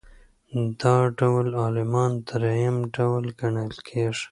[0.81, 4.19] دا ډول عالمان درېیم ډول ګڼل کیږي.